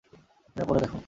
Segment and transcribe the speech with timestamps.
[0.49, 0.97] এটা পরে দেখো।